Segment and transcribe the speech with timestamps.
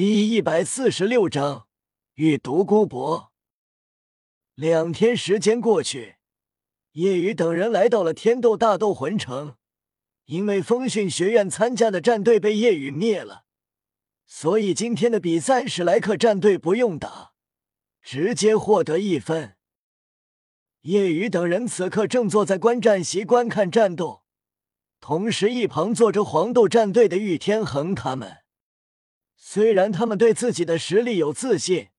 [0.00, 1.66] 第一百四十六章
[2.14, 3.32] 与独孤博。
[4.54, 6.18] 两天时间过去，
[6.92, 9.56] 叶雨等人来到了天斗大斗魂城。
[10.26, 13.42] 因为风训学院参加的战队被叶雨灭了，
[14.24, 17.32] 所以今天的比赛史莱克战队不用打，
[18.00, 19.56] 直接获得一分。
[20.82, 24.22] 叶雨等人此刻正坐在观战席观看战斗，
[25.00, 28.44] 同时一旁坐着黄豆战队的玉天恒他们。
[29.40, 31.90] 虽然他们对自己的实力有自信，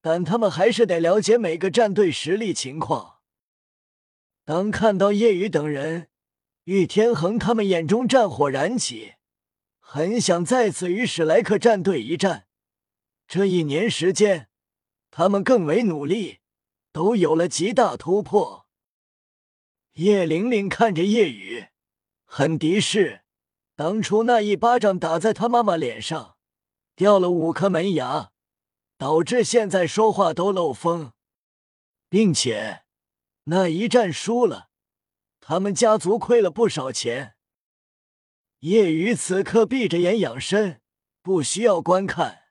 [0.00, 3.18] 但他们还是得了解每个战队实力情况。
[4.44, 6.08] 当看到叶雨等人，
[6.64, 9.12] 玉天恒他们眼中战火燃起，
[9.78, 12.46] 很想再次与史莱克战队一战。
[13.28, 14.48] 这一年时间，
[15.10, 16.38] 他们更为努力，
[16.90, 18.66] 都有了极大突破。
[19.92, 21.66] 叶玲玲看着叶雨，
[22.24, 23.20] 很敌视，
[23.76, 26.36] 当初那一巴掌打在他妈妈脸上。
[26.94, 28.32] 掉了五颗门牙，
[28.98, 31.12] 导致现在说话都漏风，
[32.08, 32.84] 并且
[33.44, 34.70] 那一战输了，
[35.40, 37.34] 他们家族亏了不少钱。
[38.60, 40.80] 夜雨此刻闭着眼养身，
[41.20, 42.44] 不需要观看，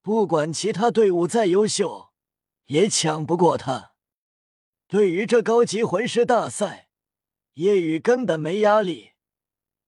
[0.00, 2.12] 不管其他队伍再优秀，
[2.66, 3.92] 也抢不过他。
[4.86, 6.88] 对于这高级魂师大赛，
[7.54, 9.10] 叶雨根本没压力，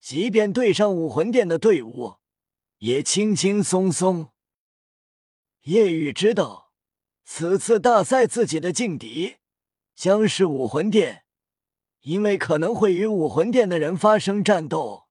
[0.01, 2.22] 即便对上武魂殿的队伍。
[2.83, 4.33] 也轻轻松松。
[5.61, 6.73] 叶雨知道，
[7.25, 9.37] 此次大赛自己的劲敌
[9.95, 11.25] 将是武魂殿，
[12.01, 15.07] 因为可能会与武魂殿的人发生战斗。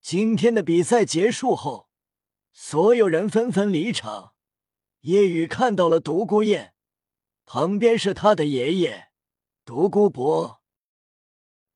[0.00, 1.88] 今天的比赛结束后，
[2.52, 4.34] 所有人纷纷离场。
[5.00, 6.72] 叶雨看到了独孤雁，
[7.44, 9.08] 旁边是他的爷爷
[9.64, 10.62] 独孤博。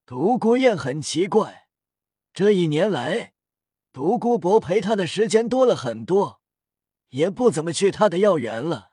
[0.07, 1.69] 独孤雁很奇怪，
[2.33, 3.35] 这一年来。
[3.93, 6.41] 独孤博陪他的时间多了很多，
[7.09, 8.93] 也不怎么去他的药园了。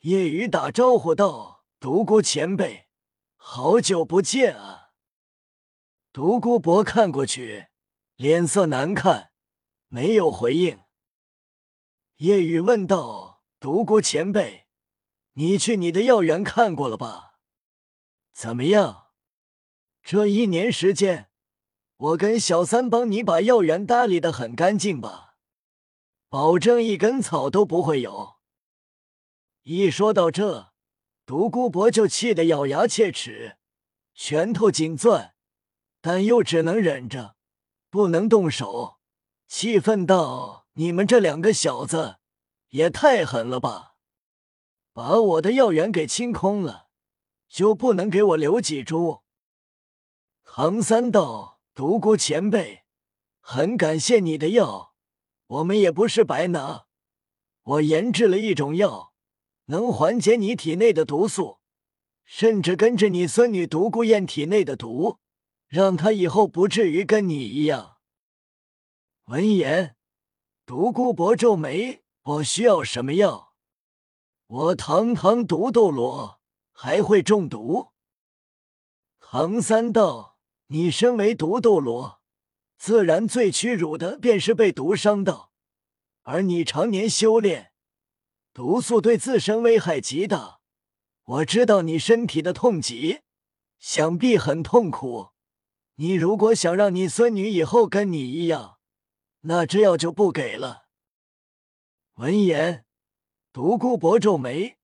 [0.00, 2.88] 叶雨打招呼道：“独孤前辈，
[3.36, 4.90] 好久不见啊！”
[6.12, 7.68] 独孤博看过去，
[8.16, 9.30] 脸色难看，
[9.88, 10.80] 没有回应。
[12.16, 14.66] 叶雨问道：“独孤前辈，
[15.34, 17.38] 你去你的药园看过了吧？
[18.32, 19.12] 怎么样？
[20.02, 21.29] 这一年时间？”
[22.00, 25.34] 我跟小三帮你把药园打理的很干净吧，
[26.30, 28.36] 保证一根草都不会有。
[29.64, 30.72] 一说到这，
[31.26, 33.58] 独孤博就气得咬牙切齿，
[34.14, 35.34] 拳头紧攥，
[36.00, 37.36] 但又只能忍着，
[37.90, 38.98] 不能动手，
[39.46, 42.16] 气愤道：“你们这两个小子
[42.70, 43.96] 也太狠了吧！
[44.94, 46.88] 把我的药园给清空了，
[47.46, 49.20] 就不能给我留几株？”
[50.42, 51.59] 唐三道。
[51.80, 52.84] 独孤前辈，
[53.40, 54.92] 很感谢你的药，
[55.46, 56.84] 我们也不是白拿。
[57.62, 59.14] 我研制了一种药，
[59.64, 61.58] 能缓解你体内的毒素，
[62.22, 65.20] 甚至跟着你孙女独孤雁体内的毒，
[65.68, 67.96] 让她以后不至于跟你一样。
[69.28, 69.96] 闻言，
[70.66, 73.54] 独孤博皱眉：“我需要什么药？
[74.46, 76.42] 我堂堂毒斗罗
[76.72, 77.92] 还会中毒？”
[79.18, 80.29] 唐三道。
[80.72, 82.20] 你身为毒斗罗，
[82.78, 85.50] 自然最屈辱的便是被毒伤到。
[86.22, 87.72] 而你常年修炼，
[88.52, 90.60] 毒素对自身危害极大。
[91.24, 93.22] 我知道你身体的痛疾，
[93.80, 95.30] 想必很痛苦。
[95.96, 98.78] 你如果想让你孙女以后跟你一样，
[99.40, 100.84] 那这药就不给了。
[102.14, 102.86] 闻言，
[103.52, 104.78] 独孤博皱眉，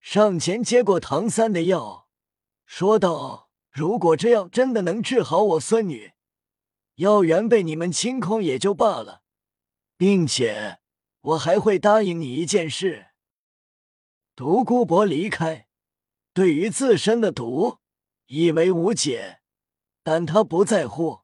[0.00, 2.08] 上前接过唐三的药，
[2.66, 3.47] 说道。
[3.70, 6.12] 如果这药真的能治好我孙女，
[6.96, 9.22] 药源被你们清空也就罢了，
[9.96, 10.78] 并且
[11.20, 13.08] 我还会答应你一件事。
[14.34, 15.68] 独孤博离开，
[16.32, 17.78] 对于自身的毒
[18.26, 19.40] 以为无解，
[20.02, 21.20] 但他不在乎。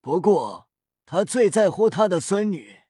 [0.00, 0.68] 不过
[1.06, 2.80] 他最在乎他的孙女。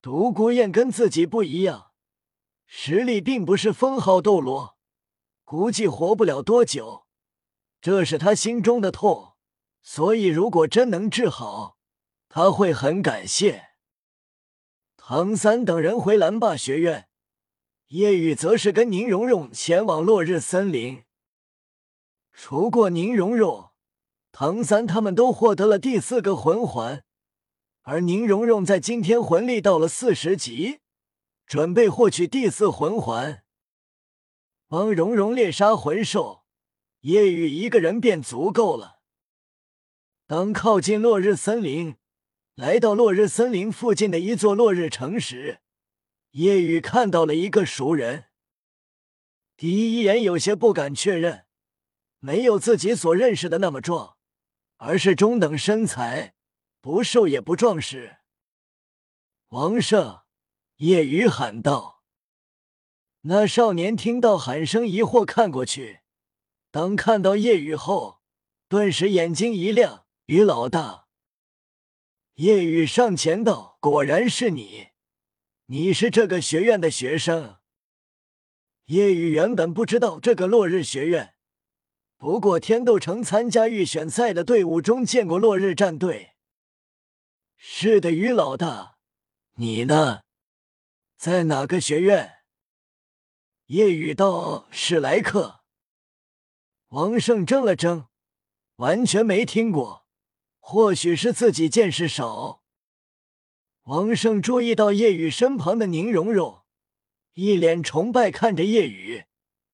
[0.00, 1.92] 独孤雁跟自己不一样，
[2.66, 4.76] 实力并不是封号斗罗，
[5.44, 7.03] 估计活不了多久。
[7.84, 9.34] 这是他心中的痛，
[9.82, 11.76] 所以如果真能治好，
[12.30, 13.72] 他会很感谢。
[14.96, 17.10] 唐三等人回蓝霸学院，
[17.88, 21.04] 叶雨则是跟宁荣荣前往落日森林。
[22.32, 23.72] 除过宁荣荣，
[24.32, 27.04] 唐三他们都获得了第四个魂环，
[27.82, 30.80] 而宁荣荣在今天魂力到了四十级，
[31.44, 33.44] 准备获取第四魂环，
[34.68, 36.43] 帮荣荣猎杀魂兽。
[37.04, 39.00] 夜雨一个人便足够了。
[40.26, 41.96] 当靠近落日森林，
[42.54, 45.60] 来到落日森林附近的一座落日城时，
[46.30, 48.28] 夜雨看到了一个熟人。
[49.54, 51.44] 第一眼有些不敢确认，
[52.20, 54.16] 没有自己所认识的那么壮，
[54.78, 56.34] 而是中等身材，
[56.80, 58.16] 不瘦也不壮实。
[59.48, 60.20] 王胜，
[60.76, 62.02] 夜雨喊道。
[63.26, 66.00] 那少年听到喊声，疑惑看过去，
[66.74, 68.20] 当看到夜雨后，
[68.66, 71.06] 顿时眼睛一亮：“于老大。”
[72.34, 74.88] 夜雨上前道：“果然是你，
[75.66, 77.58] 你是这个学院的学生。”
[78.86, 81.36] 夜雨原本不知道这个落日学院，
[82.16, 86.32] 不过天斗城参加预选赛的队伍中见过落日战队。
[87.56, 88.96] 是的，于老大，
[89.58, 90.22] 你呢？
[91.16, 92.38] 在哪个学院？
[93.66, 95.60] 夜雨道：“史莱克。”
[96.94, 98.06] 王胜怔了怔，
[98.76, 100.06] 完全没听过。
[100.60, 102.62] 或许是自己见识少。
[103.86, 106.62] 王胜注意到叶雨身旁的宁荣荣，
[107.32, 109.24] 一脸崇拜看着叶雨，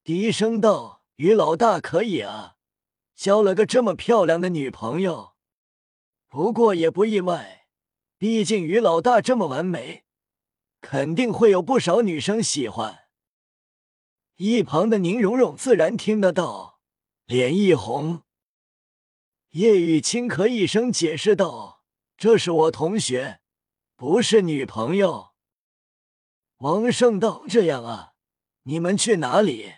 [0.03, 2.57] 低声道：“于老大可以啊，
[3.15, 5.35] 交了个这么漂亮的女朋友。
[6.27, 7.67] 不过也不意外，
[8.17, 10.05] 毕竟于老大这么完美，
[10.81, 13.01] 肯定会有不少女生喜欢。”
[14.37, 16.80] 一旁的宁荣荣自然听得到，
[17.31, 18.25] 脸一红。
[19.51, 21.85] 叶雨轻咳一声，解释道
[22.19, 23.41] ：“这是我同学，
[23.95, 25.33] 不是女朋友。”
[26.59, 28.15] 王胜道：“这样啊，
[28.63, 29.75] 你们去哪里？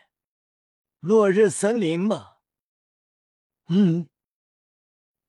[1.00, 2.37] 落日森林吗
[3.69, 4.08] ？”“嗯。”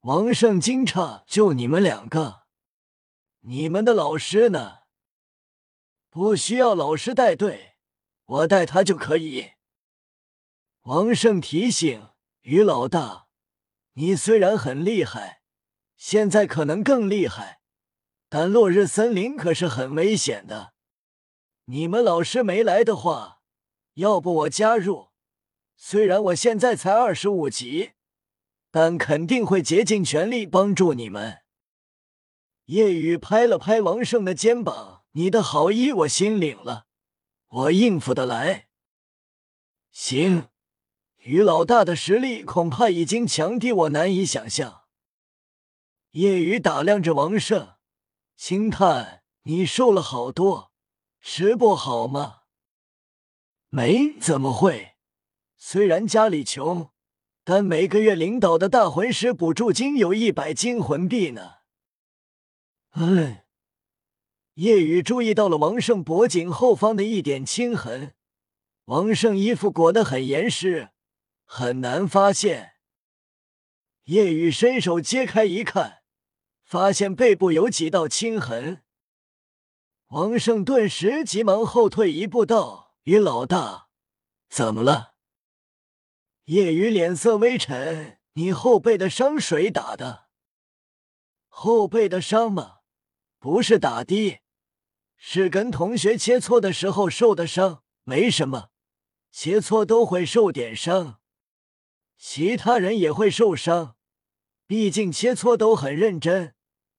[0.04, 2.44] 王胜惊诧：“就你们两个？
[3.42, 4.84] 你们的老师呢
[6.10, 7.76] ？”“不需要老师带队，
[8.24, 9.52] 我带他就可以。”
[10.84, 12.10] 王胜提醒
[12.44, 13.28] ：“于老大。”
[13.96, 15.44] 你虽然很厉害，
[15.98, 17.62] 现在可能更厉害，
[18.28, 20.74] 但落日森林可是很危险的。
[21.66, 23.42] 你们老师没来的话，
[23.94, 25.10] 要不我加入？
[25.78, 27.92] 虽然我现在才二十五级，
[28.72, 31.44] 但肯定会竭尽全力帮助你们。
[32.66, 36.88] 夜雨拍了拍王胜的肩膀：“你的好意我心领了，
[37.48, 38.70] 我应付得来。”
[39.92, 40.48] 行。
[41.26, 44.84] 于老大的实力恐怕已经强的我难以想象。
[46.12, 47.76] 叶雨打量着王胜，
[48.36, 50.72] 轻叹：“你瘦了好多，
[51.22, 52.42] 吃不好吗
[53.70, 54.96] ？”“没，怎么会？
[55.58, 56.90] 虽然家里穷，
[57.44, 61.54] 但每个月领导的大魂师补助金有一百金魂币呢。”
[62.96, 63.38] 嗯。
[64.56, 68.14] 叶雨注意到了王胜脖颈后方的一点青痕。
[68.86, 70.90] 王胜衣服裹得很严实。
[71.56, 72.78] 很难发现。
[74.06, 76.02] 叶雨伸手揭开一看，
[76.64, 78.84] 发现背部有几道青痕。
[80.08, 83.90] 王胜顿时急忙后退一步，道：“于老大，
[84.50, 85.14] 怎么了？”
[86.46, 90.30] 叶雨脸色微沉：“你后背的伤谁打的？
[91.48, 92.78] 后背的伤吗？
[93.38, 94.40] 不是打的，
[95.16, 97.84] 是跟同学切磋的时候受的伤。
[98.06, 98.72] 没什么，
[99.32, 101.20] 切磋都会受点伤。”
[102.26, 103.98] 其他人也会受伤，
[104.66, 106.56] 毕竟切磋都很认真，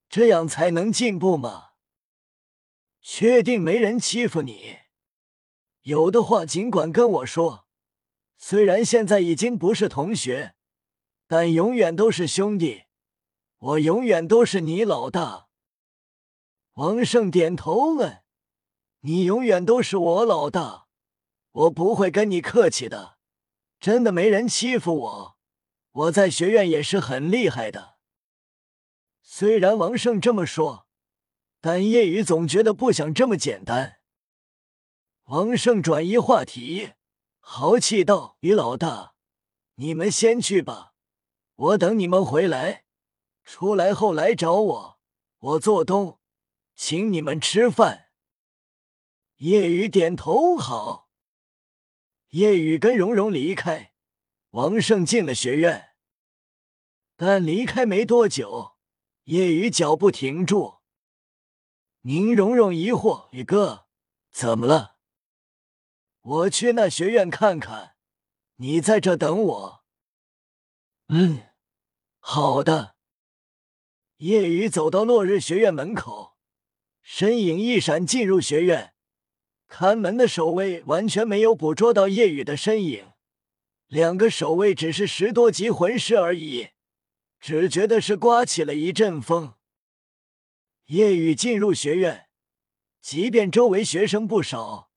[0.06, 1.70] 这样才能进步嘛。
[3.00, 4.80] 确定没人欺负你？
[5.80, 7.66] 有的话尽管跟我说。
[8.36, 10.54] 虽然现在已经不是同学，
[11.26, 12.82] 但永远都是兄弟。
[13.56, 15.48] 我永远都是你老大。
[16.74, 18.22] 王胜点头问
[19.00, 20.86] ：“你永远都是我老大，
[21.50, 23.13] 我不会跟你客气的。”
[23.84, 25.36] 真的没人欺负我，
[25.92, 27.98] 我在学院也是很厉害的。
[29.20, 30.86] 虽然王胜这么说，
[31.60, 33.98] 但叶雨总觉得不想这么简单。
[35.24, 36.92] 王胜转移话题，
[37.40, 39.16] 豪气道：“于老大，
[39.74, 40.94] 你们先去吧，
[41.54, 42.84] 我等你们回来。
[43.44, 44.98] 出来后来找我，
[45.40, 46.18] 我做东，
[46.74, 48.06] 请你们吃饭。”
[49.44, 51.03] 叶雨点头，好。
[52.34, 53.92] 叶雨跟蓉蓉离开，
[54.50, 55.90] 王胜进了学院，
[57.14, 58.72] 但离开没多久，
[59.26, 60.78] 叶雨脚步停住。
[62.00, 63.86] 宁荣荣疑惑：“宇哥，
[64.32, 64.96] 怎么了
[66.22, 67.94] ？”“我去那学院看看，
[68.56, 69.84] 你在这等我。
[71.10, 71.40] ”“嗯，
[72.18, 72.96] 好的。”
[74.18, 76.36] 叶雨走到落日学院门口，
[77.00, 78.93] 身影一闪，进入学院。
[79.76, 83.06] 看门的守卫完全没有捕捉到夜雨的身影，
[83.88, 86.68] 两个守卫只是十多级魂师而已，
[87.40, 89.54] 只觉得是刮起了一阵风。
[90.86, 92.28] 夜雨进入学院，
[93.00, 94.92] 即便周围学生不少，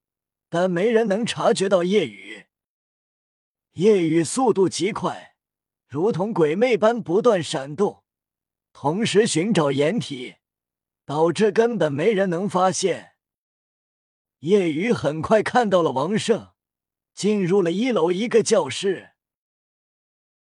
[0.48, 2.46] 但没人能察觉到夜雨。
[3.72, 5.38] 夜雨速度极快，
[5.88, 8.04] 如同鬼魅般不断闪动，
[8.74, 10.36] 同时寻找掩体，
[11.04, 13.14] 导致根本没人能发现。
[14.48, 16.52] 叶雨很快看到了王胜，
[17.14, 19.10] 进入了一楼一个教室。